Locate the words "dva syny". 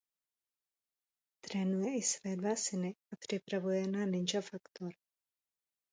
2.35-2.95